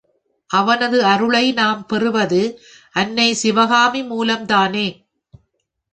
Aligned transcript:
அவரது 0.49 1.03
அருளை 1.03 1.51
நாம் 1.51 1.85
பெறுவது, 1.85 2.59
அன்னை 2.91 3.33
சிவகாமி 3.33 4.01
மூலம்தானே. 4.03 4.87